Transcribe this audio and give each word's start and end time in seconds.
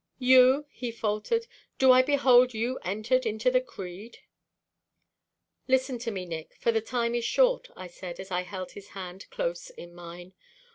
"You?" 0.17 0.65
he 0.71 0.89
faltered. 0.91 1.45
"Do 1.77 1.91
I 1.91 2.01
behold 2.01 2.55
you 2.55 2.79
entered 2.79 3.23
into 3.23 3.51
the 3.51 3.61
creed?" 3.61 4.17
"Listen 5.67 5.99
to 5.99 6.09
me, 6.09 6.25
Nick, 6.25 6.55
for 6.55 6.71
the 6.71 6.81
time 6.81 7.13
is 7.13 7.23
short," 7.23 7.67
I 7.75 7.85
said, 7.85 8.19
as 8.19 8.31
I 8.31 8.41
held 8.41 8.71
his 8.71 8.87
hand 8.97 9.29
close 9.29 9.69
in 9.69 9.93
mine. 9.93 10.33